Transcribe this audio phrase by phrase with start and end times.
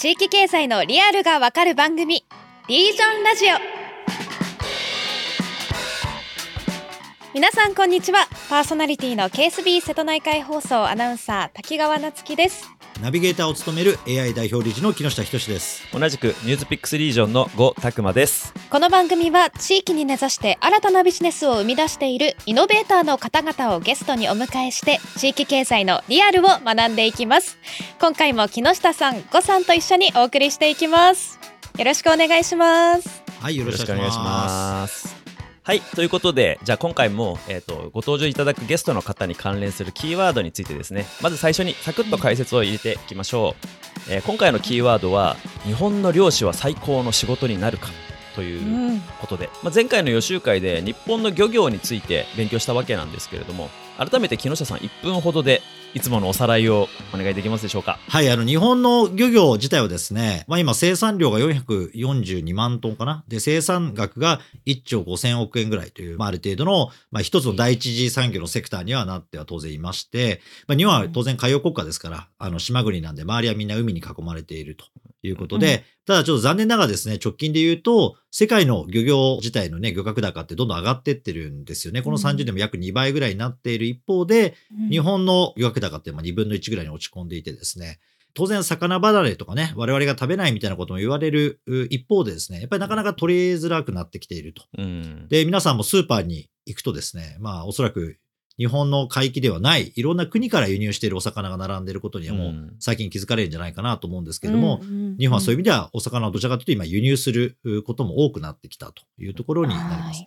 [0.00, 2.24] 地域経済のリアルがわかる番組
[2.68, 3.48] リージョンラジオ。
[7.34, 8.26] 皆さんこんにちは。
[8.48, 12.64] パーソナリティの KSB 瀬戸内海放送アナウンサー滝川夏樹です。
[13.02, 15.86] ナビゲーターを務める AI 代表理事の木下仁です。
[15.92, 27.58] 同じくニュースピックスリージョンの呉拓磨ですこの番組は地域に根ざして新たなビジネスを生み出しているイノベーターの方々をゲストにお迎えして地域経済のリアルを学んでいきます。
[28.00, 31.40] 今回も木下さん呉さんと一緒にお送りしていきます。
[31.78, 33.24] よろしくお願いします。
[33.40, 35.16] はいよろしくお願いします。
[35.64, 41.06] はいということでじゃあ今回も、えーと、ご登場いただくゲストの方に関連するキーワードについてですね。
[41.22, 43.56] まず最初にサクッと解説を入れていきましょ
[44.08, 47.88] う、えー、今回のキーワードは日本の漁師は最高の仕事になるか
[48.40, 53.68] ということで、まあ、前回の予習会で日本の漁業について勉強したわけなんですけれども
[54.00, 55.60] 改めて木下さん1分ほどで
[55.92, 57.98] いつものおさらいをお願いできますでしょうか？
[58.08, 63.24] はい、あの、日本の漁業自体はですね、まあ今生産量が442万トンかな？
[63.28, 74.86] で、生産額が1兆5000億円ぐらいという、まあある程度の、まあ一つの第一次産業のセクターにはなっては当然いまして、まあ日本は当然海洋国家ですから、あの、島国なんで周りはみんな海に囲まれていると
[75.22, 82.00] いうことで、うん、ただちょっと残念ながらですね、直近で言うと、世界の漁業自体のね、漁獲高ってどんどん上がってってるんですよね。
[82.00, 87.98] この30年も約2倍ぐらいになっている一方で、うん、日本の漁獲高って2分の1ぐらいに落ち込んでいてですね、
[88.34, 91.60] 当然魚離れとかね、我々が食べないみたいなことも言われる
[91.90, 94.62] 一方でですね、やっぱりなかなか取りづらくなってきていると。
[94.78, 98.18] うん、で、皆さんもスーパーに行くとですね、まあおそらく
[98.56, 104.80] 日本の海域ではない、いろんな国から輸入しているお魚が並んでいることにはもう最近気づかれるんじゃないかなと思うんですけども、
[105.18, 110.24] 日本はそういう意味ではお魚をどちらかというと今輸入することも多くなってきたというところになります。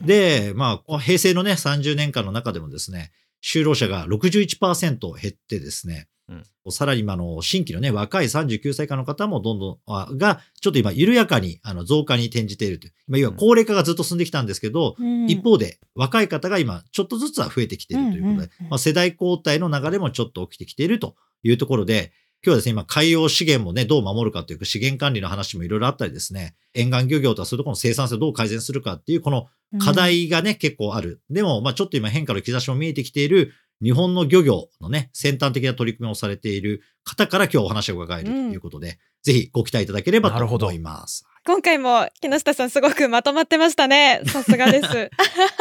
[0.00, 12.92] で、まあ、平成のね、30年間の中でもですね、就労者が61%減ってですね、うん、さらに今の新規のね、若い39歳以下の方もどんどん、が、ちょっと今緩やかにあの増加に転じているという。
[13.08, 22.12] 今、要は高齢化がずっと進んできたんですけど、うん、一方で若い方が今ちょっとずつは増えてきているということで、まあ、世代交代の流れもちょっと起きてきているというところで、
[22.44, 29.46] 今日はですね、今、海洋資源もね、どう守るかというか、資源管理の話もいろいろあったりですね、沿岸漁業とはそういうところの生産性をどう改善するかっていう、この
[29.78, 31.20] 課題がね、うん、結構ある。
[31.30, 41.24] でも、まあちょっと今変化の兆しも見えてきている日本の漁業のね、先端的な取り組みをされている方から今日お話を伺えるということで、うん、ぜひご期待いただければと思います。
[41.44, 44.22] 今回も木下さんすごくまとまってましたね。
[44.30, 45.10] さすがです。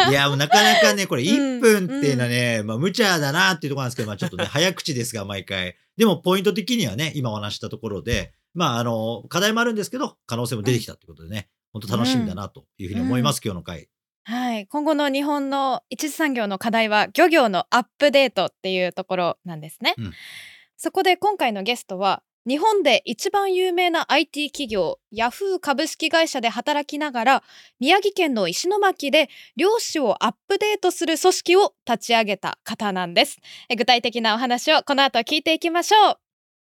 [0.09, 5.75] いや、もうなかなかね、これ1分っていうのはね、うん、まあ無茶だなっていうところなんですけど、 まあちょっとね、早口ですが、毎回。
[5.97, 13.89] でもポイント的にはね、今お話したところで、まああの、課題もあるんですけど、可能性も出てきたということでね、本当楽しみだなというふうに思います、うん、今日の回。
[14.23, 20.13] はい、今後の日本の一次産業の課題は漁業のアップデートっていうところなんですね、うん、
[20.77, 27.43] そこで今回のゲストは日本で一番有名な IT 企業ヤフー株式会社で働きながら
[27.79, 33.37] 宮城県の石巻で漁師をアップデートする組織を立ち上げた方なんです
[33.77, 36.17] 具体的なお話をこの後聞いていきましょう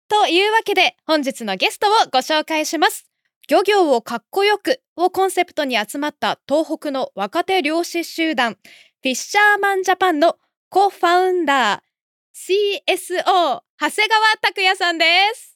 [0.09, 3.09] というわけで本日のゲストをご紹介します
[3.47, 10.37] 漁業をかっこよくをコンセプトに集まった東北の若手漁師集団、フィッシャーマンジャパンの
[10.71, 15.53] コファウンダー、CSO、長谷川拓也さんです。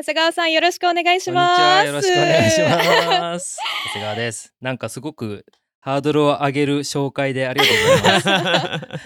[0.00, 1.86] 長谷川さんよろしくお願いします。
[1.86, 3.58] よろしくお願いします。
[3.88, 4.54] 長谷川です。
[4.58, 5.44] なんかすごく
[5.80, 8.98] ハードルを上げる紹介でありがとうございま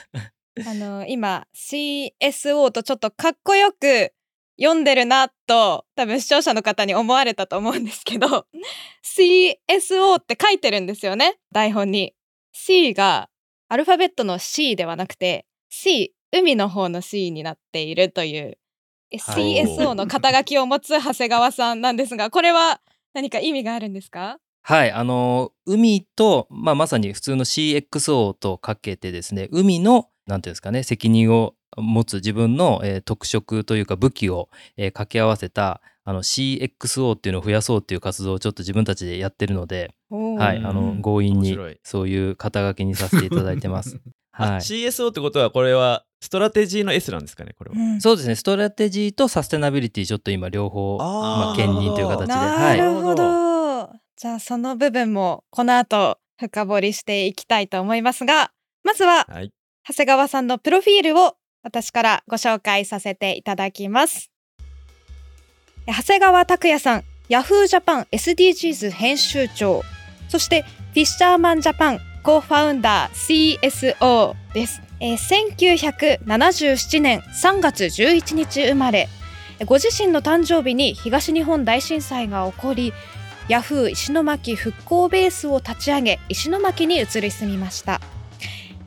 [0.64, 0.68] す。
[0.70, 4.12] あの今 CSO とちょっとかっこよく
[4.56, 8.46] 読んでるなと多分視聴者の方に思われたと思うんですけど
[9.02, 12.14] CSO って書いてるんですよね台本に
[12.52, 13.28] C が
[13.68, 18.58] アルファベットの C ではなくて C 海の方の C になっているという
[19.12, 22.80] CSO の肩書きを持つ長谷川さんなんですがこれは
[23.12, 24.38] 何か意味があるんですか？
[24.62, 44.00] はいあの海と、まあ、まさに普通の CXO とかけてですね海のなんていうんですかね責任を持つ自分の、えー、特色というか武器を、えー、掛け合わせたあの CXO っていうのを増やそうっていう活動をちょっと自分たちでやってるので、はい、あの強引にそういう肩書きにさせていただいてます。
[44.32, 48.34] はい、CSO ってことはこれはストラテジーの S なんですかねこれは、うん、そうですね。
[48.34, 52.26] ストラテジーとサステナビリティちょっと今両方まあ、兼任という形で。
[52.34, 58.52] なるほど、はい、じゃあその部分もこの後深掘りしていきたいと思いますが
[58.84, 59.52] まずは、はい、
[59.86, 64.30] 長谷川さんのプロフィールを私からご紹介させていただきます。
[65.86, 69.82] 長谷川拓也さん、ヤフージャパン SDGs 編集長、
[70.30, 74.80] そしてフィッシャーマンジャパンコーファウンダー CSO です。
[75.04, 79.10] えー、1977年3月11日生まれ、
[79.66, 82.94] ご自身の誕生日に東日本大震災が起こり
[83.48, 88.00] ヤフー石巻復興ベースを立ち上げ石巻に移り住みました。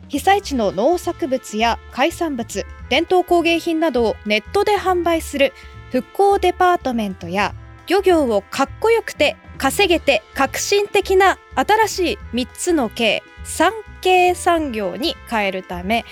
[0.08, 5.54] 被災地の農作物や海産物伝統工芸品などをネットで販売する
[5.92, 7.54] 復興デパートメントや
[7.86, 16.06] 漁業をかっこよくて稼げて革新的な新しい3つの系産経産業に変えるため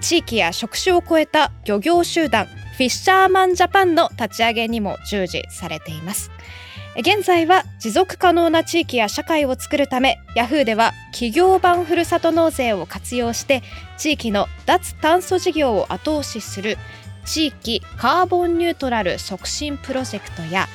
[0.00, 6.30] 地域や職種を超えた漁業集団フィッシャーマンジャパンの立ち上げにも従事されています。
[6.96, 13.64] 現在は持続可能な地域や社会を作るためヤフーでは企業版ふるさと納税を活用して
[13.98, 16.78] 地域の脱炭素事業を後押しする
[17.24, 20.68] 地域カーボンニュートラル促進プロジェクトや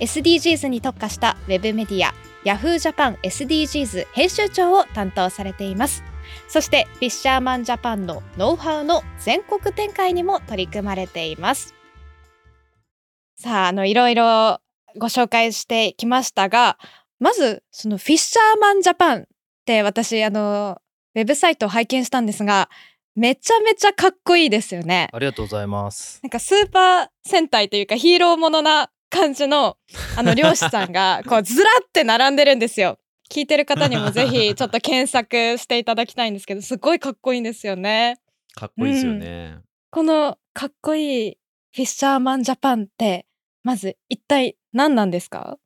[0.00, 2.12] SDGs に特化したウェブメディア
[2.44, 6.02] ヤフージャパン SDGs 編集長を担当されています。
[6.46, 11.74] そしてフィッシャーマンジャパンのノウハウの全国展開にも取り組まれています。
[13.36, 14.60] さああのいろいろ
[14.96, 16.78] ご紹介してきましたが
[17.18, 19.24] まずそのフィッシャーマンジャパンっ
[19.64, 20.80] て私あの
[21.14, 22.68] ウェブサイトを拝見したんですが
[23.14, 25.08] めちゃめちゃかっこいいですよね。
[25.12, 26.20] ありがとうございます。
[26.22, 29.76] なんかスーパー戦隊というかヒーローものな感じの
[30.16, 32.98] あの漁師さんがこうずらって並んでるんですよ。
[33.30, 38.20] 聞いてる方にもぜひ ちょっと検索していただきたいんですけどすごいかっこいいんですよね。
[38.54, 39.52] かっこいいですよね。
[39.56, 41.38] うん、このかっこいい
[41.74, 43.26] フィッシャーマンジャパンって
[43.62, 45.58] まず一体何なんですか？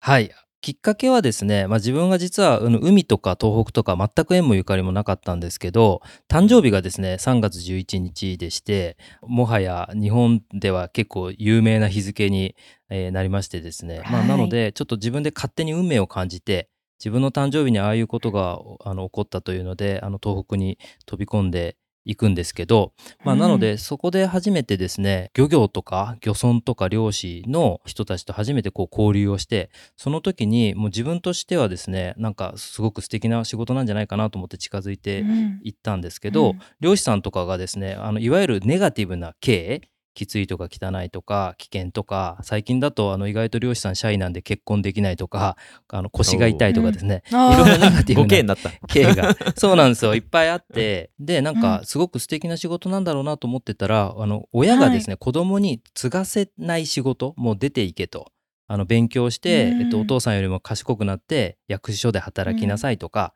[0.00, 12.56] はいきっかけはですね、まあ、自分が実は海とか東北とか全く縁もゆかりもなかったんですけど誕生日がですね3月11日でしてもはや日本では結構有名な日付に
[12.88, 16.68] なりましてですね、まあ、なのでちょっと自分で勝手に運命を感じて
[16.98, 21.76] 自分の誕生日にああいうことがあの起こったというのであの東北に飛び込んで
[22.08, 35.24] 行くんですけど、まあ、なのでそこで初めてですね、漁業とか漁村とか漁師の人たちと初めてこう交流をしてその時にもう自分としてはですねなんかすごく素敵な仕事なんじゃないかなと思って近づいて
[35.62, 39.82] いったんですけど、うん、漁師さんとかがですねあのいわゆるネガティブな経営
[40.18, 45.56] きついとか汚いとか危険とか最近だとあの意外と漁師さんシャイなんで結婚できないとか
[45.88, 48.56] あの腰が痛いとかですね、いろんなネガティブな。
[48.88, 49.36] 経が。
[49.56, 50.14] そうなんですよ。
[50.14, 51.10] いっぱいあって。
[51.20, 58.32] でなんかすごく素敵な仕事なんだろうなと思ってたらあの親がですね、はい、子供に継がせない仕事もう出ていけと。
[58.70, 63.32] あの勉強して、えっと、お父さんよりも賢くなって役所で働きなさいとか、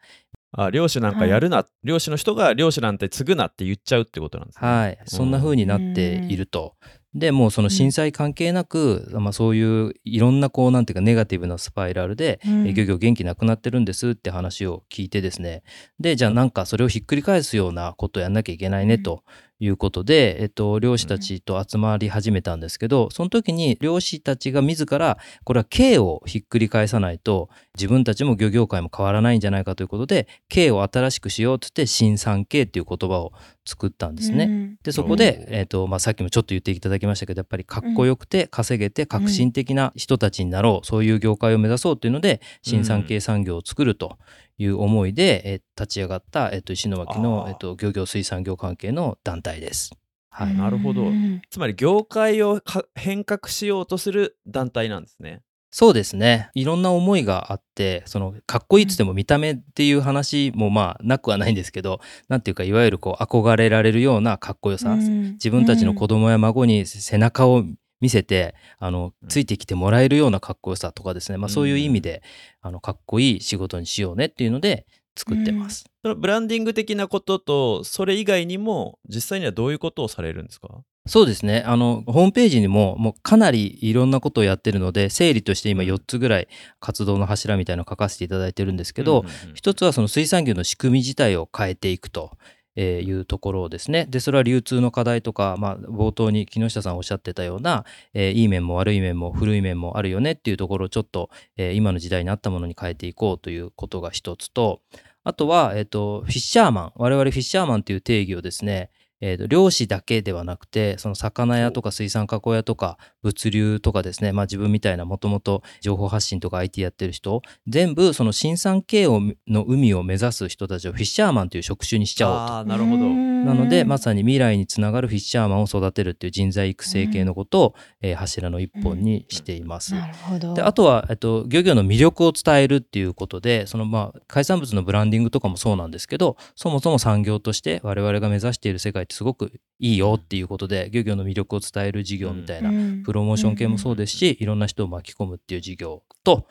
[0.53, 4.69] あ漁師なんかやるな、はい、漁師の人が漁師なんて継ぐなって言っちゃうってことなんですね。
[4.69, 6.75] はい、そんな風になっていると。
[7.15, 15.63] でもうその震災関係なく、うん、まあ、そういういろんなこうなんていうかネガティブなスパイラルで、うん、漁業元気なくなってるんですって話を聞いてですね。
[16.01, 19.25] でじゃあなんかそれをひっくり返すようなことをやんなきゃいけないねと
[19.65, 33.33] いうことで、えっと、漁師たちと集まり始めたんですけど、その時に漁師たちが自ら、これは刑をひっくり返さないと、自分たちも漁業界も変わらないんじゃないかということで、刑を新しくしようっつって、新産経っていう言葉を
[33.65, 34.45] 作ったんですね。
[34.45, 44.19] うん、で、そこで、えっと、まあ、さっきもちょっと言っていただきましたけど、やっぱりかっこよくて稼げて革新的な人たちになろう、そういう業界を目指そうというので、新産経産業を作ると
[44.59, 49.93] いう思いで、え立ち上がった、えっと、石巻の、えっと、漁業水産業関係の団体です。
[50.31, 51.11] はい、なるほど。
[51.51, 52.61] つまり業界を
[52.95, 55.43] 変革しようとする団体なんですね。
[55.75, 56.51] そうですね。
[56.53, 67.65] いろんな思いがあって、そのかっこいいっつっても見た目っていう話もまあなくはないんですけど、なんていうかいわゆるこう憧れられるようなかっこよさ、自分たちの子供や孫に背中を
[68.03, 72.23] 見せてあのついてきてもらえるようなかっこよさとかですね、まあ、そういう意味で、
[72.61, 75.85] あのかっこいい仕事にしようねっていうので作ってます。
[76.03, 80.69] そのブランディング的なこととそれ以外にも実際にはどういうことをされるんですか？
[81.07, 81.63] そうですね。
[81.67, 86.49] あのホームページにももうかなりいろんなことをやってるので整理として今4つぐらい
[86.81, 92.33] 活動の柱みたいなのを書かせていただいてるんですけど、うんうんうん、一つはその水産業の仕組み自体を変えていくと。
[92.77, 94.07] えー、いうところですね。
[94.09, 104.81] でそれは流通の課題とか、まあ、冒頭に木下さんおっしゃってたような、えー、いい面も悪い面も古い面もあるよねっていうところをちょっと、えー、今の時代に合ったものに変えていこうということが一つと
[105.25, 108.91] あとは、えっ、と、フィッシャーマン我々フィッシャーマンという定義をですね
[109.23, 122.55] えーと、漁師だけではなくてその魚屋とか水産加工屋とか物流とかですね、まあ、自分みたいなもともと情報発信とか IT やってる人全部その新産経をの海を目指す人たちをフィッシャーマンという職種にしちゃおうと。
[122.57, 123.09] あなるほど。
[123.09, 129.95] なのでまさに未来につながるフィッシャーマンを育てるっていう人材育成系のことを、えー、柱の一本にしています。
[129.95, 130.55] なるほど。
[130.55, 142.71] であとは、えっと、漁業の魅力を伝えるっていうことでその、まあ、海産物のブランディングとかもそうなんですけどそもそも産業として我々が目指している世界すごくいいよっていうことで漁業の魅力を伝える事業みたいな、
[143.05, 146.47] プロモーション系もそうですし、いろんな人を巻き込むっていう事業と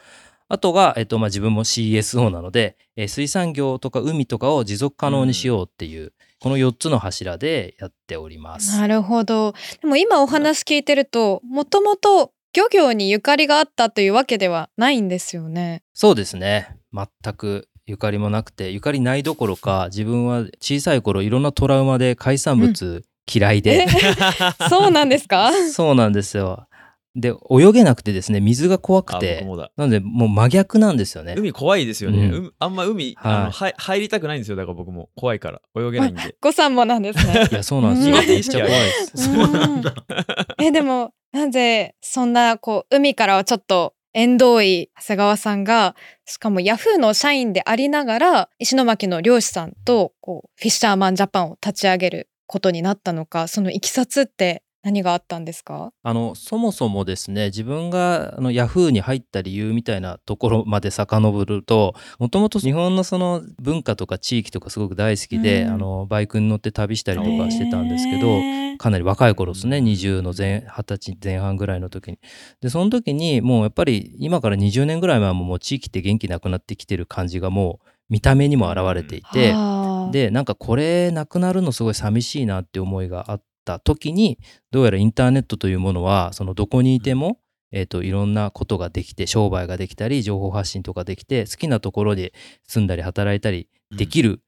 [0.51, 8.77] あとが、えっとまあ、自分も CSO なので、えー、水産業とか海とかを持続可能にしようっていう、うん、この4つの柱でやっております。
[8.77, 9.53] なるほど。
[9.81, 15.83] でも今お話聞いてるともともと漁業にゆかりがあったというわけではないんですよね。
[15.93, 16.75] そうですね。
[16.93, 25.51] 全くゆかりもなくてゆかりないどころか自分は小さい頃いろんなトラウマで海産物嫌いで、うん、そうなんですか？
[25.71, 26.67] そうなんですよ。
[27.13, 29.45] で泳げなくてですね水が怖くて。
[29.75, 31.35] なのでもう真逆なんですよね。
[31.37, 34.55] 海怖いですよね、うん、あんま海、はい、あのは入りたくないんですよ。
[34.55, 36.35] だから僕も怖いから泳げないんで。
[36.39, 37.47] ごさんもなんですね。
[37.51, 38.15] いやそうなんですよ。
[38.15, 39.25] めっちゃ怖いです。
[39.25, 39.81] そうなん。
[39.81, 39.93] だ
[40.61, 55.93] えでもなぜそんなこう海からはちょっと遠藤井長谷川さんがしかもヤフーの社員でありながら石巻の漁師さんとこうフィッシャーマンジャパンを立ち上げることになったのかそのいきさつって何があったんですか？
[56.01, 68.39] あのそもそもですね自分があのヤフーに入った理由みたいなところまで遡るともともと日本のその文化とか地域とかすごく大好きで、うん、あのバイクに乗って旅したりとかしてたんですけど
[68.77, 72.19] かなり若い頃ですね20の前20歳前半ぐらいの時に。
[72.61, 84.39] でその時にもうやっぱり今から20年ぐらい前ももう地域って元気なくなってきてる感じがもう見た目にも現れていて、うん、でなんかこれなくなるのすごい寂しいなって思いがあった時に
[84.71, 87.39] どうやらインターネットというものはそのどこにいても、
[87.71, 92.33] えーと、いろんなことができて商売ができたり情報発信とかできて好きなところで
[92.67, 94.41] 住んだり働いたりできる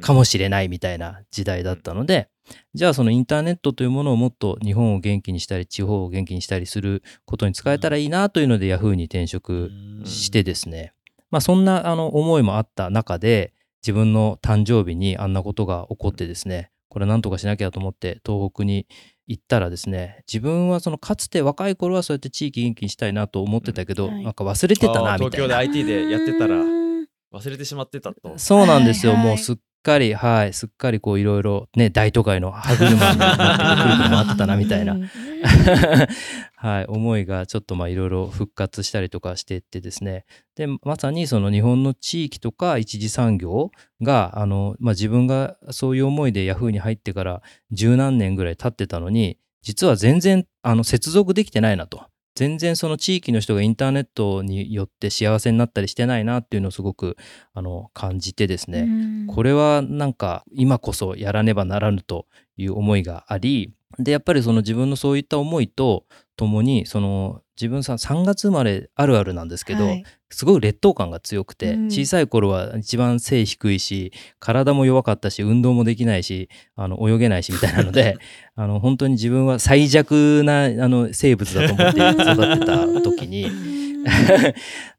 [0.00, 2.28] かもしれないみたいな時代だったので、
[2.74, 9.70] じゃあそのインターネットというものをもっと日本を元気にしたり地方を元気にしたりすることに使えたらいいなというので Yahoo に転職
[10.04, 10.92] してですね、
[11.30, 13.52] まあそんなあの思いもあった中で
[13.82, 18.86] 自分の誕生日にあんなことが起こってですねこれなんとかしなきゃと思って東北に
[19.26, 25.16] 行ったらですね自分はそのかつて若い頃はそうやって地域元気にしたいなと思ってたけど、うんはい、なんか忘れてたなみたいな。
[25.16, 28.34] 東京で IT でやってたら忘れてしまってたと。
[28.36, 34.96] そうなんですよ、はいはい、もうすっかりはいすっかりこういろいろね大都会の歯車になってくることもあったなみたいな。
[36.56, 40.24] はい、思いがちょっとまあいろいろ復活したりとかしていってですね。
[40.56, 52.06] でまさにその日本の地域とか一次産業があの、まあ、自分がそういう思いでヤフーに入ってから十何年ぐらい経ってたのに実は全然あの接続できてないなと。
[52.34, 57.16] 全然その地域の人がインターネットによって幸せになったりしてないなっていうのをすごく
[57.52, 58.88] あの感じてですね、
[59.28, 62.26] これはなんか今こそやらねばならぬと
[62.56, 78.16] いう思いがありでやっぱりその自分のそういった思いとともにその自分さ3月生まれあるあるなんですけど、はい、すごい劣等感が強くて、うん、小さい頃は一番背低いし体も弱かったし運動もできないしあの泳げないしみたいなので
[78.56, 83.94] あの本当に自分は最弱なあの生物だと思って育ってた時に。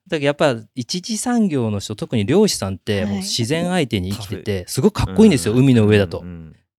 [0.07, 6.23] だけどやっぱ一次産業の人特に漁師さんってもう自然相手に生きててすごくかっこいいんですよ、海の上だと。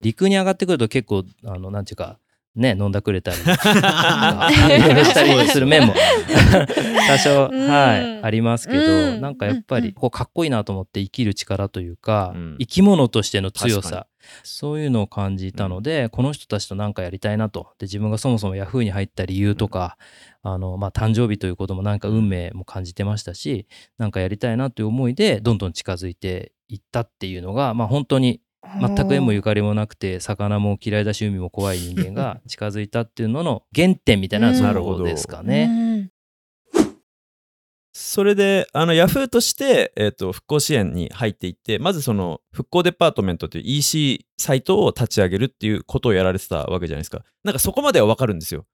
[0.00, 2.18] 陸に上がってくると結構あのなんていうか
[2.56, 5.94] ね、飲んだくれたり、 したりする面も。
[7.06, 14.06] 多少、はい、ありますけど、なんかやっぱり、こう、かっこいいなと思って生きる力というか、生き物としての強さ、
[14.42, 17.68] そういうのを感じたので、この人たちと何かやりたいなと。
[17.78, 19.98] で、自分がそもそもヤフーに入った理由とか、
[20.42, 23.66] あの、まあ、誕生日ということもなんか運命も感じてましたし、
[23.98, 28.40] なんかやりたいなという思いで、どんどん近づいていったっていうのが、まあ、本当に
[28.80, 36.10] 全く縁もゆかりもなくて魚も嫌いだし海も怖い人間が 近づいたっていうのの原点みたいなそこですかね。
[37.98, 47.24] それであのヤフーとして、えーと、復興支援に入っていってまずその復興デパートメントという EC サイトを立ち上げるっていうことをやられてたわけじゃないですか。
[47.42, 48.66] なんかそこまでは分かるんですよ。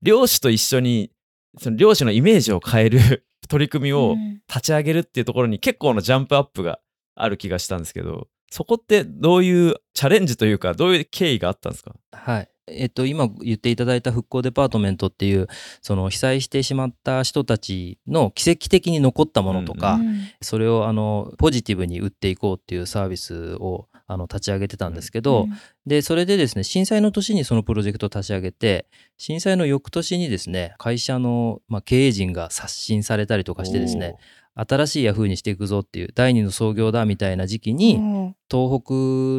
[0.00, 1.10] 漁師と一緒に
[1.58, 4.16] その漁師のイメージを変える 取り組みを
[4.48, 6.78] 立ち上げるっていうところに結構のジャンプアップが
[7.16, 11.94] ある気がしたんですけどそこってどういうチャレンジというか、どういう経緯があったんですか？
[12.12, 12.48] はい。
[12.70, 15.46] えっと、今言っていただいた復興デパートメントっていう
[15.80, 25.52] その被災してしまった人たちの奇跡的に残ったものとか、うんうん、それをあのポジティブに売っていこうっていうサービスをあの立ち上げてたんですけど、うん、
[25.86, 28.86] でそれでですね震災の年にそのプロジェクトを立ち上げて
[29.16, 34.16] 震災の翌年にですね会社の、まあ、経営陣が刷新されたりとかしてですね
[34.60, 38.92] 新しいヤフーにしていくぞっていう第二の創業だみたいな時期に、東北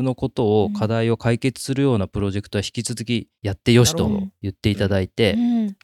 [0.03, 4.09] のことを課題を解決するようなプロジェクトは引き続きやってよしと
[4.41, 5.35] 言っていただいて、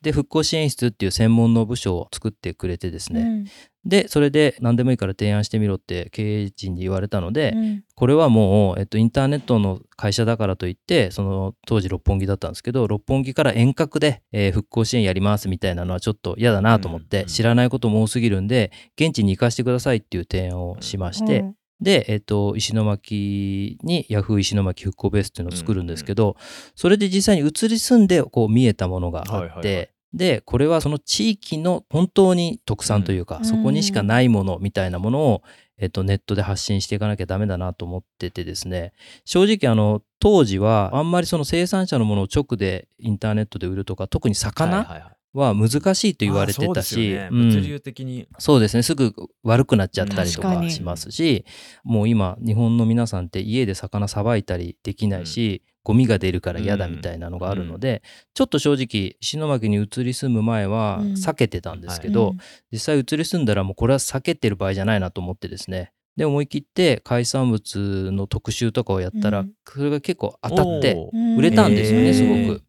[0.01, 3.45] で復興支援室っていう専門の部署を作ってくれてですね、
[3.85, 7.83] でそれで何でもいいから提案してみろって経営陣に言われたので、うん。
[7.95, 26.37] これはもう、えっと、インターネットの会社だからといってその当時六本木だったんですけど六本木から遠隔で、えー復興支援やりますみたいなのはちょっと嫌だなと思って、うん知らないことも多すぎるんで現地に行かせてくださいっていう提案をしまして、うんで、えっと、石巻にヤフー石巻復興ベースっていうのを作るんですけど、
[26.73, 33.45] それで実際に移り住んでこう見えたものがあって、はいはいはいでこれはその地域の本当に特産というか、うん。
[33.45, 35.43] そこにしかないものみたいなものを、
[35.77, 38.93] えっと、ネットで発信していかなきゃダメだなと思っててですね。
[39.25, 45.11] 正直あの当時はあんまりその生産者のものを直でインターネットで売るとか特に魚はいはいはい。
[45.35, 48.83] は難しいと言われてたし、物流的に、そうですね。
[48.83, 51.45] すぐ悪くなっちゃったりとかしますし、
[51.83, 58.01] もう今日本の皆さんって家で魚さばいたりできないし、ゴミが出るから嫌だみたいなのがあるので、
[58.33, 61.13] ちょっと正直石巻に移り住む前はうん。
[61.13, 62.37] 避けてたんですけど、うん
[62.71, 65.91] 実際移り住んだらもうこれは避けてる場合じゃないなと思ってですね。
[66.17, 69.51] で思い切って海産物の特集とかをやったら、うん。
[69.65, 70.97] それが結構当たって
[71.37, 72.63] 売れたんですよね、すごく。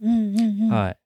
[0.71, 0.97] はい。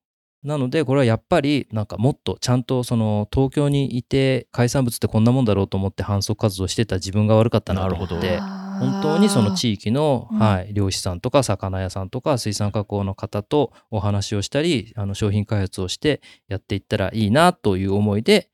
[0.42, 8.42] なのでこれはやっぱりなんかもっとちゃんとその東京にいて海産物ってこんなもんだろうと思って販促活動してた自分が悪かったなと思なるほってど
[8.80, 18.48] 本当にその地域の、うんはい、漁師さんとか魚屋さんとか水産加工の方とお話をしたりあの商品開発をしてやっていったらいいなという思いで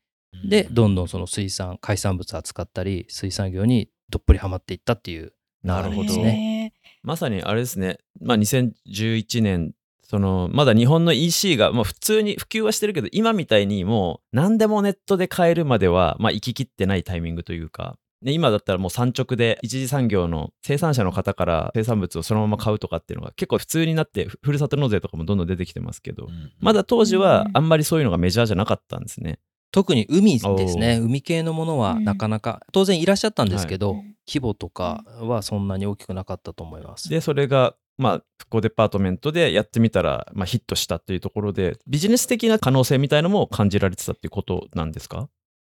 [0.47, 6.73] でどんどんその水産海産物扱ったり水産業にどっぷりハマっていったっていうなるほどね。
[7.03, 17.97] まさにあれですね、まあ、2011年そのまだ日本の EC が、まあ、普通に普及はしてるけど今みたいにもう何でもネットで買えるまでは、まあ、行ききってないタイミングというか。
[18.23, 26.27] で今だったらもう産直で一次産業の生産者の方から生産物をそのまま買うとかっていうのが結構普通になってふふるさと納税とかもどんどん出てきてますけど
[26.59, 29.39] まだ当時はあんまりそういうのがメジャーじゃなかったんですね。
[29.71, 30.97] 特に海ですね。
[30.97, 32.03] 海系のものはうん。
[32.05, 34.15] なかなか、当然いらっしゃったんですけど、はい。
[34.25, 37.09] 規模とかはそんなに大きくなかったと思います。
[37.09, 45.29] でそれがまあ復興デパートメントでやってみたら、まあ、ヒットしたっていうところでビジネス的な可能性みたいのも感じられてたっていうことなんですか？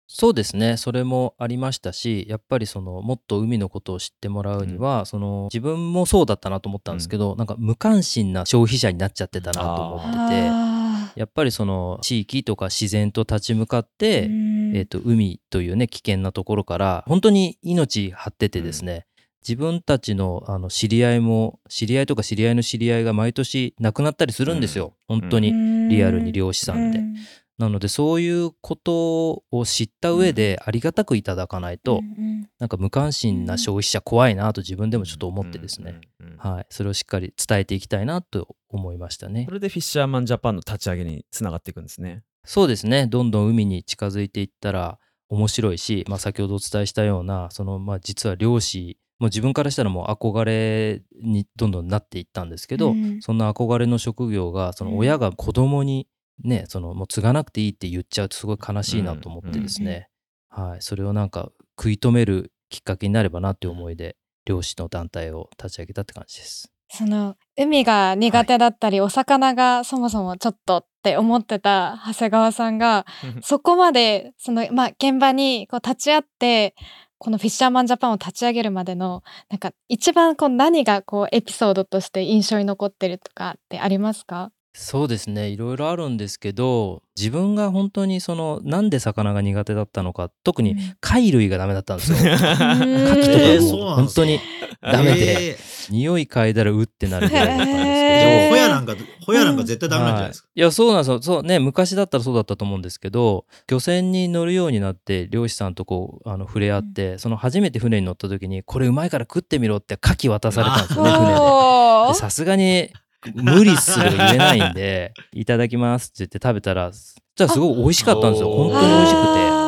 [0.07, 0.77] そうですね。
[0.77, 19.07] それもありましたしやっぱりそのもっと海のことを知ってもらうには、その自分もそうだったなと思ったんですけど、なんか無関心な消費者になっちゃってたなと思っててあやっぱりその地域とか自然と立ち向かって、ーえー、と海というね危険なところから本当に命張っててですね、
[19.41, 25.89] 自分たちのあの知り合いも知り合いとか知り合いの知り合いが毎年亡くなったりするんですよ、本当に、うん。
[25.89, 26.99] リアルに漁師さんで。
[26.99, 27.15] うん
[27.57, 35.99] なのでそういうことを知った上でありがたくいただかないと、うんなんか無関心な消費者怖いなと自分でもちょっと思ってですね、
[36.37, 39.45] はい、それをしっかり伝えていきたいなと思いましたね。
[39.45, 39.51] そ。
[39.51, 42.23] れでフィッシャーマンジャパンの立ち上げにつながっていくんですね。
[42.45, 43.07] そうですね。
[43.07, 53.21] どんどん海に近づいていったら面白いし、まあ、先ほどお伝えしたようなその、まあ、実は漁師もう自分からしたらもう憧れにどんどんなっていったんですけど、うん。
[53.21, 56.07] そんな憧れの職業がその親が子供に
[56.43, 60.09] ね、そのもう継がなくていいって言っちゃうとすごい悲しいなと思ってですね、
[60.49, 66.71] はい、それをなんか食い止めるきっかけになればなっていう思いで漁師の団体を立ち上げたって感じです。
[66.89, 73.05] その海が苦手だったり、お魚がそもそもちょっとって思ってた長谷川さんが
[73.41, 76.75] そこまでその、まあ、現場にこう立ち会って
[77.17, 84.51] このフィッシャーマンジャパンを立ち上げるまでのなんか一番こう何がこうエピソードとして印象に残ってるとかってありますか？
[84.77, 85.47] そうですね。
[85.47, 92.17] いろいろあるんですけど自分が本当にそのなんで魚が苦手だったのか特に貝類がダメだったんですよ。
[92.19, 94.39] 牡蠣とかえーも本当に
[94.81, 95.75] ダメで、えー。
[95.91, 98.41] 匂い嗅いだらうってなるぐらいだったんですじゃあへー。
[98.41, 100.47] もうホヤなんか、ホヤなんか絶対ダメなんじゃないですか。
[100.47, 101.21] はい、いやそうなんですよ。
[101.21, 112.91] そうね昔だったらそうだったと思うんですけど漁船に乗るようになって漁師さんとこうあの触れ合って、その初めて船に乗った時にこれうまいから食ってみろって牡蠣渡されたんですよね船でさすがに
[113.33, 119.49] 無理する言えないんで「いただきます」って言って食べたらじゃあすごい美味しかったんですよあ本当に美味しくて。
[119.51, 119.65] あ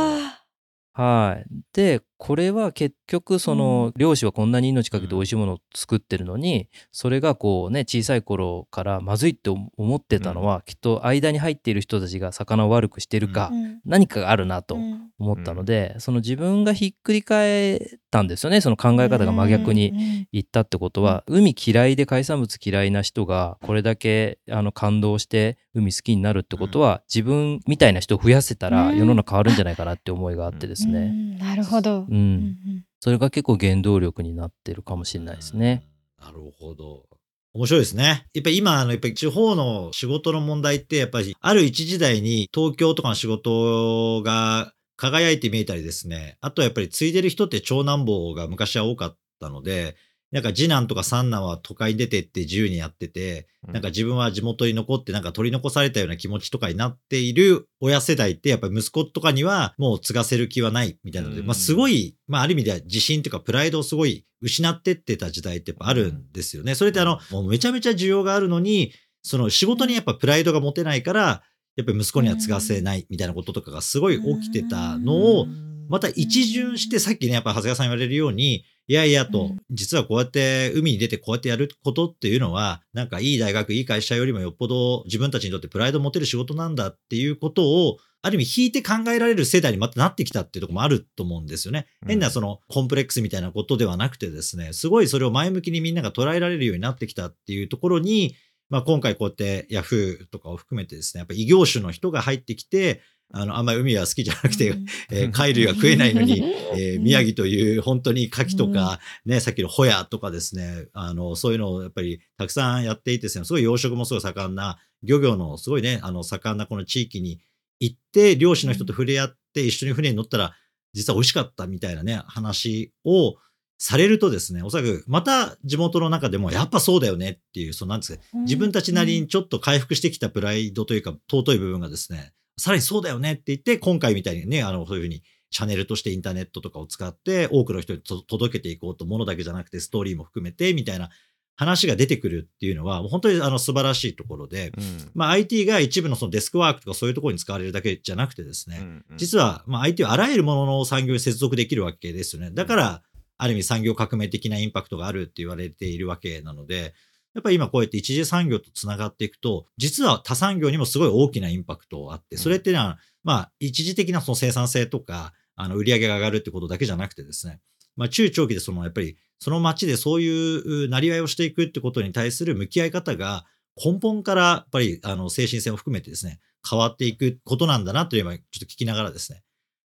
[0.98, 1.46] はい。
[1.74, 13.52] で、これは結局、その、漁師はこんなに命かけて美味しいものを作ってるのに、それがこうね、小さい頃からまずいって思ってたのは、きっと間に入っている人たちが魚を悪くしてるか
[13.86, 15.08] 何かがあるなとうん。
[15.20, 17.80] 思ったので、その自分がひっくり返っ
[18.12, 19.90] たんですよね、その考え方が真逆に。
[19.90, 28.98] うん行ったってことは、海嫌いで海産物嫌いな人がこれだけあの感動して海好きになるってことは、自分みたいな人を増やせたらうん。
[28.98, 31.38] 世の中変わるんじゃないかなって思いがあってですうね、ん。
[31.38, 32.06] なるほど。
[32.10, 35.88] うんうんそれが結構原動力になってるかもしれないですね。
[36.20, 37.06] なるほど。
[37.54, 38.26] 面白いですね。
[38.34, 46.38] やっぱり今、あの、やっぱり地方の仕事の問題って、やっぱりある一時代に東京とかの仕事が輝いて見えたりですね。
[46.42, 49.96] あとはやっぱり継いでる人って長男坊が昔は多かったので、
[50.32, 53.74] なんか次男とか三男は都会に出てって自由にやってて、うん。
[53.74, 61.48] なんか自分は地元に残ってなんか取り残されたような気持ちとかになっている親世代ってやっぱり息子とかにはもう継がせる気はないみたいなので、うん。
[61.48, 66.76] まあすごい、まあある意味では自信というかプライドをすごい失ってってた時代ってやっぱあるんですよね。
[66.76, 71.44] それってあの、もうめちゃめちゃ需要があるのに、その仕事にやっぱプライドが持てないから、
[71.76, 75.48] やっぱり息子には継がせないみたいなこととかがすごい起きてたのを、
[75.90, 91.88] また一巡してさっきね、やっぱ長谷川さん言われるように、いやいやと、うん実はこうやって海に出てこうやってやることっていうのは、なんかいい大学、いい会社よりもよっぽど自分たちにとってプライドを持てる仕事なんだっていうことを、ある意味引いて考えられる世代にまたなってきたっていうところもあると思うんですよね。
[92.02, 98.36] うん変なそのコンプレックスみたいなことではなくてですね、すごいそれを前向きにみんなが捉えられるようになってきたっていうところに、
[98.70, 104.76] まあ今回こうやってヤフーとかを含めてですね、やっぱ異業種の人が入ってきて、あの、あんまり海は好きじゃなくて、
[105.12, 106.42] えー貝類が食えないのに、
[106.76, 117.40] えー宮城という本当に牡蠣とか、ね、さっきのホヤとかですね、あの、そういうのをやっぱりたくさんやっていてですね、すごい養殖もすごい盛んな、漁業のすごいね、あの、盛んなこの地域に
[117.80, 120.56] 行って、漁師の人と触れ合って一緒に船に乗ったら、
[120.94, 123.36] 実は美味しかったみたいなね、話を
[123.78, 141.10] されるとですね、おそらくまた地元の中でもやっぱそうだよねっていう、そのなんですか、自分たちなりにちょっと回復してきたプライドというか尊い部分がですね、さらにそうだよねって言って、今回みたいにね、あの、そういうふうにチャンネルとしてインターネットとかを使って多くの人にと届けていこうと、ものだけじゃなくてストーリーも含めてみたいな
[141.56, 145.12] 話が出てくるっていうのは、もう本当にあの素晴らしいところで、うん。
[145.14, 149.18] まあ IT が一部のそのデスクワークとかそういうところに使われるだけじゃなくてですね、うんうん。
[149.18, 152.52] 実は、まあ、IT はあらゆるものの産業に接続できるわけですよね。
[152.52, 153.04] だから、
[153.40, 156.94] ある意味産業革命的なインパクトがあるって言われているわけなので、
[157.38, 167.60] やっぱり今こうやって一次産業とつながっていくと、実は他産業にもすごい大きなインパクトがあって、それっていうのは、まあ、一時的なその生産性とか、あの、売り上げが上がるってことだけじゃなくてですね、
[167.96, 173.46] まあ、中長期でその、やっぱり、その街でそういうなりわいをしていくってことに対する向き合い方が、
[173.76, 179.44] 根本からやっぱり、あの、精神性も含めてですね、変わっていくことなんだなというのは、ちょっと聞きながらですね、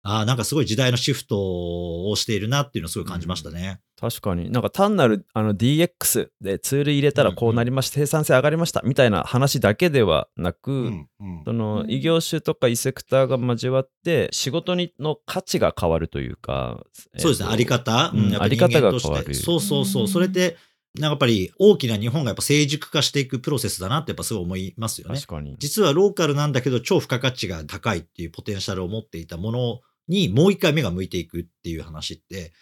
[0.04, 3.80] ああ、なんかすごい時代のシフトをしているなっていうのをすごい感じましたね。
[4.00, 4.50] 確かに。
[4.50, 11.08] なんか単なるあの DX でツール入れたらこうなりました、生産性上がりましたみたいな話だけではなく、うん
[11.44, 11.90] そのうん。
[11.90, 16.82] 異業種とか異セクターが交わって仕事にの価値が変わるというか、
[17.16, 18.42] そうですね、あり方、うん。
[18.42, 19.08] あり方が人間として。
[19.08, 19.34] 変わる。
[19.36, 20.02] そうそうそう。
[20.02, 20.04] う。
[20.06, 20.08] ん。
[20.08, 20.56] それって、
[20.94, 25.14] なんかやっぱり大きな日本がやっぱ成熟化していくプロセスだなってやっぱすごい思いますよね。
[25.14, 25.26] 確。
[25.26, 25.56] かに。
[25.58, 32.52] 実はローカルなんだけど超付加価値が高いっていうポテンシャルを持っていたものにもう一回目が向いていくっていう話って、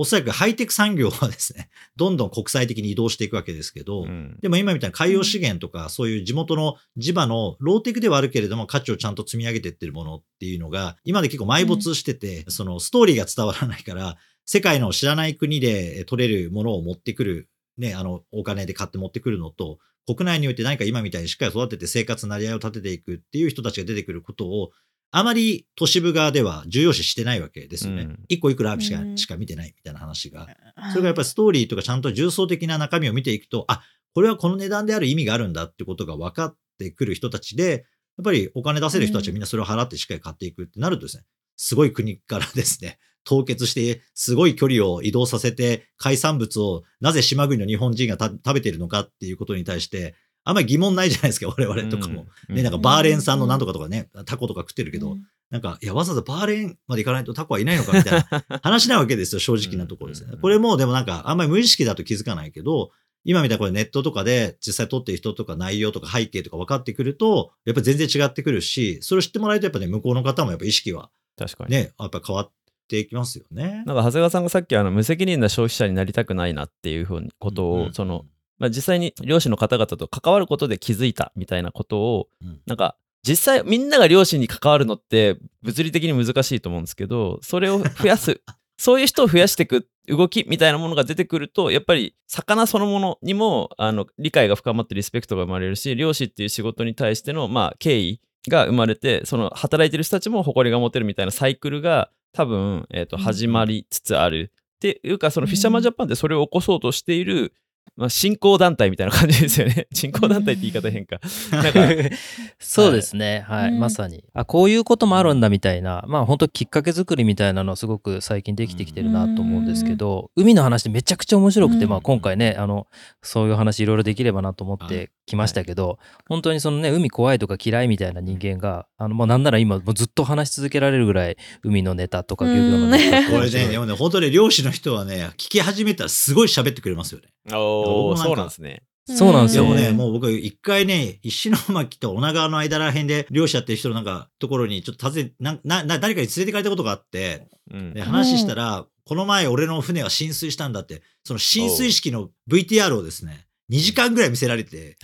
[0.00, 4.38] おそらくハイテク産業はですね、 どんどん国際的に移動していくわけですけど、うん。
[4.40, 24.70] でも今みたいな海洋資源とか、そういう地元の地場のローテクではあるけれども、価値をちゃんと積み上げていってるものっていうのが、今まで結構埋没してて、そのストーリーが伝わらないから、世界の知らない国で取れるものを持ってくる、ね、あの、お金で買って持ってくるのと、国内において何か今みたいにしっかり育てて生活なり合いを立てていくっていう人たちが出てくることを、
[25.10, 28.02] あまり都市部側では重要視してないわけですよね。
[28.02, 30.46] うん一個いくらしかうんしか見てないみたいな話が。
[30.90, 33.82] それがやっぱりストーリーとかちゃんと重層的な中身を見ていくと、あ、
[34.14, 37.86] これはこの値段である意味があるんだってことが分かってくる人たちで、
[38.18, 41.24] やっぱりお金出せる人たちはみんなそれを払ってしっかり買っていくってなるとですね、
[41.56, 50.14] すごい国からですね、凍結して、すごい距離を移動させて、海産物をなぜ島国の日本人がた食べているのかっていうことに対して、
[50.48, 52.26] あんまり疑問ないじゃないですか、我々とかも。
[52.48, 52.56] うん。
[52.56, 55.26] ね、なんかバーレン産のなんとかとかね、タコとか食ってるけど、うん。
[55.50, 60.38] なんか、いや、わざわざバーレンまで行かないとタコはいないのかみたいな 話なわけですよ、正直なところですね。
[60.40, 62.92] これも、でもなんか、あんまり無意識だと気づかないけど、
[63.24, 71.70] 今みたいなこれネットとかで実際撮ってる人とか内容とか背景とか分かってくると、やっぱ全然違ってくるし、それを知ってもらえるとやっぱね、向こうの方もやっぱ意識は確かに。
[71.70, 72.52] ね、やっぱ変わっ
[72.88, 73.82] ていきますよね。
[73.86, 77.92] なんか長谷川さんがさっきあの無責任な消費者になりたくないなっていうふうにことを、うん。
[77.92, 78.24] その、
[78.58, 82.60] まあ、実際に漁師の方々と関わることで気づいたみたいなことを、うん。
[82.66, 88.40] なんか実際みんなが漁師に関わるのって物理的に難しいと思うんですけどそれを増やす
[88.78, 104.52] そういう人を増やしていく動きみたいなものが出てくるとやっぱり魚そのものにもあの理解が深まってリスペクトが生まれるし漁師っていう仕事に対しての、まあ、敬意が生まれてその働いてる人たちも誇りが持てるみたいなサイクルが多分、えー、とうん始まりつつある。
[104.76, 107.52] っていうかそのフィッシャーマンジャパンってそれを起こそうとしている、
[107.96, 109.86] まあ、振興団体みたいな感じですよね。
[109.92, 111.20] 振興団体って言い方変か。
[111.50, 111.80] なんか
[112.58, 113.44] そうですね。
[113.46, 113.70] はい。
[113.70, 114.24] うんまさに。
[114.34, 122.86] あ、こういうこともあるんだみたいな、まあ本当きっかけ作りみたいなのはすごく最近できてきてるなと思うんですけど、海の話めちゃくちゃ面白くて、うんまあ今回ね、あの、
[123.22, 137.28] そういう話いろいろできればなと思っはてきましたけど、本当にそのね海怖いとか嫌いみたいな人間があの、まあ、なんなら今もうずっと話し続けられるぐらい海のネタとか漁業のネタうん これね、でもね、本当に漁師の人はね、聞き始めたらすごい喋ってくれますよね。
[137.56, 138.82] おお、そうなんですね。
[139.16, 154.96] そうなんですよでもね、ねもう僕一回ね、石巻と女川の間ら辺で漁師やってる人のなんか、ところにちょっと訪ね、な、な、な誰かに連れてかれたことがあって、うんで話したら、この前俺の船が浸水したんだって、その浸水式の VTR をですね、2時間ぐらい見せられて、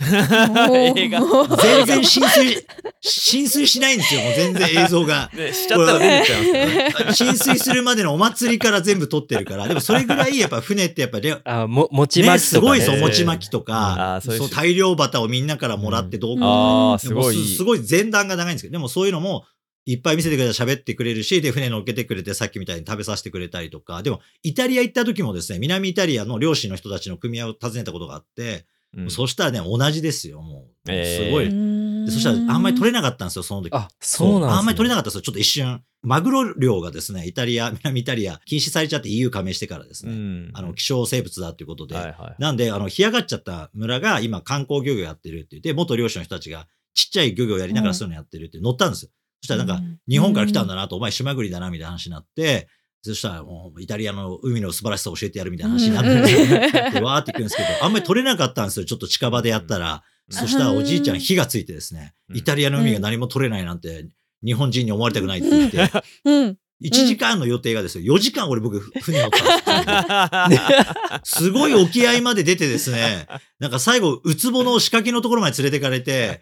[0.95, 1.21] 映画。
[1.57, 2.65] 全然浸水、
[2.99, 5.29] 浸水しないんですよ、もう全然映像が。
[5.37, 7.13] ね、しちゃったら出てっちゃいますからね。
[7.13, 12.61] 浸水するまでのお祭りから全部撮ってるから、でもそれぐらいやっぱ船ってやっぱり、 あも餅ね、巻きとか、ね。
[12.61, 16.99] すごいですよ、ね餅巻きとあかー、そういうそう大量旗をみんなからもらってどううん。
[16.99, 17.35] すごい。
[17.35, 19.45] すごい前段が長いんですけど、でもそういうのも
[19.85, 28.65] いっぱい見せてくれたら喋ってくれるし、で、船乗っけてくれてさっきみたいに食べさせてくれたりとか、でもイタリア行った時もですね、南イタリアの漁師の人たちの組合を訪ねたことがあって、
[28.97, 30.91] うんそしたらね、同じですよ、もう。
[30.91, 32.05] えーすごい。
[32.05, 33.73] でそしたらあんまり取れななかったんですよ、その時。
[33.73, 35.83] あそうなんです、ね、あんまり取れなかったんですよ、ちょっと一瞬。
[36.01, 40.51] マグロ漁がですね、イタリア、 南イタリア、禁止されちゃって EU 加盟してからですね、うん。
[40.53, 42.41] あの、希少生物だっていうことで、はいはい。
[42.41, 49.09] なんで、あの、干上がっちゃった村が今観光漁業やってるって言って、元漁師の人たちがちっちゃい漁業やりながらそういうのやってるって乗ったんですよ。
[49.09, 52.67] そしたらなんか、日本から来たんだなと、お前島国だなみたいな話になって、
[53.01, 58.85] そしたらもうイタリアの海の素晴らしさを教えてやるみたいな話になって、でわーっていくんですけど、あんまり取れなかったんですよ。
[58.85, 59.93] ちょっと近場でやったら。
[59.93, 64.07] うんそしたらおじいちゃん火がついてですね、うんイタリアの海が何も取れないなんて、
[64.43, 65.91] 日本人に思われたくないって言って、
[66.25, 66.57] うん。
[66.83, 70.79] 1時間の予定がですよ、4時間俺僕船乗ったんですよ。
[71.23, 73.27] すごい沖合まで出てですね、
[73.59, 76.41] なんか最後、ウツボの仕掛けのところまで連れてかれて、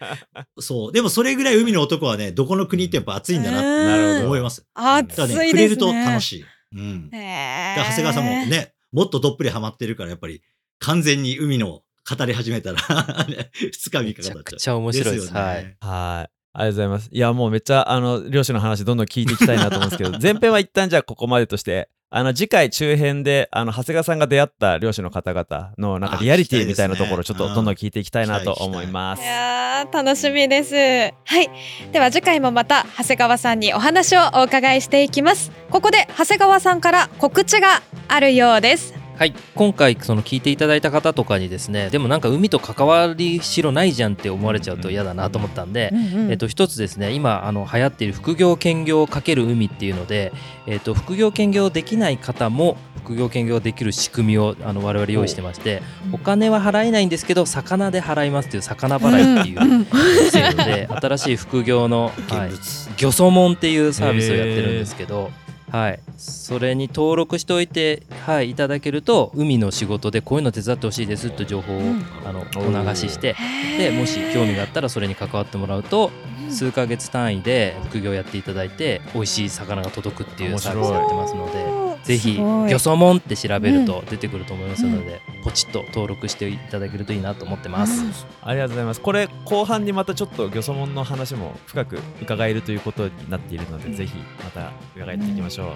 [0.59, 0.91] そう。
[0.91, 4.65] でもそれぐらい海の男はね、どこの国ってやっぱ暑いんだなってなるほど思います。
[4.73, 5.45] 暑だからね、いですね。
[5.45, 6.45] 触れると楽しい。
[6.75, 7.09] うん。
[7.11, 10.41] だへー長谷川さんもね、もっとどっぷりハマってるから、やっぱり
[10.79, 14.33] 完全に海の語り始めたら、 2日3日めかかっちゃう。
[14.33, 15.77] ちゃくちゃ面白いですよねはい。
[15.79, 16.42] はい。
[16.53, 17.09] ありがとうございます。
[17.11, 29.25] いや、もうめっちゃ、あの、漁師の話どんどん聞いていきたいなと思うんですけど、 前編は一旦じゃあここまでとして、あの、次回中編で、あの、長谷川さんが出会った漁師の方々の、なんかあリアリティみたいなところ、ちょっとどんどん聞いていきたいなと思いますい。
[29.25, 30.75] やー楽しみです。
[30.75, 31.49] はい。
[31.91, 35.51] では次回もまた長谷川さんにお話をお伺いしていきます。
[35.71, 39.02] ここで長谷川さんから告知があるようです。
[39.15, 45.91] はい、今回その聞いていただいた方とかにですねでもなんか海と関わりしろないじゃんって思われちゃうと嫌だなと思ったんで、
[46.29, 50.33] えっと、一つですね今あの流行っている副業兼業×海っていうので、
[50.65, 59.85] えっと、副業兼業できない方も副業兼業できる仕組みをあの我々用意してましてお金は払えないんですけど魚で払いますっていう魚払いっていううん
[60.31, 62.51] 制度で新しい副業の、はい。
[62.97, 65.31] 漁村門っていうサービスをやってるんですけど、
[65.73, 72.05] はい、それに登録しておいて、はい、いただけると海の仕事でこういうの手伝ってほしいですと情報を、うん。
[72.23, 73.35] あのお流しして
[73.79, 76.11] でもし興味があったらそれに関わってもらうと
[76.51, 81.82] 数ヶ月単位で副業やっていただいて美味しい魚が届くっていうサービスをやってますので。
[82.03, 88.03] ぜひ「すごい漁村門」って調べると出てくると思いますので、ポチッと登録していただけるといいなと思ってます。
[88.41, 89.01] ありがとうございます。
[89.01, 94.13] これ、後半にまたちょっと漁村門の話も深く伺えるということになっているので、ぜひ
[94.43, 95.65] また伺っていきましょう。
[95.67, 95.71] は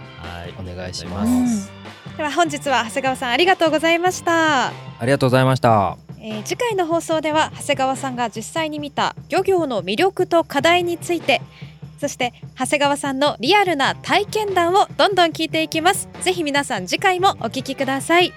[0.46, 0.54] い。
[0.60, 1.72] お願いします。
[2.18, 4.68] では本日は長谷川さんありがとうございました。
[4.68, 4.72] あ
[5.04, 5.98] りがとうございました。
[6.20, 11.42] えー次回の放送では長谷川さんが実際に見た漁業の魅力と課題について
[11.98, 16.08] そして長谷川さんのリアルな体験談をどんどん聞いていきます。
[16.22, 18.34] ぜひ皆さん次回もお聞きください。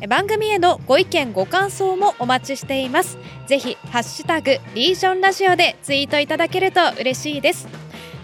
[0.00, 3.18] え番組へのご意見ご感想もお待ちしています。
[3.46, 7.68] ぜひハッシュタグリージョンラジオでツイートいただけると嬉しいです。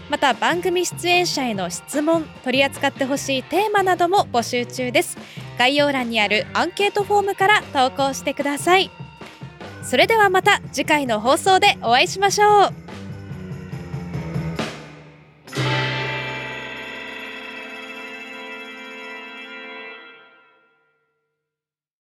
[0.09, 5.17] また番組出演者への質問取り扱ってほしいテーマなども募集中です。
[5.57, 8.91] 概要欄にあるアンケートフォームから投稿してください。
[9.83, 12.88] それではまた次回の放送でお会いしましょう。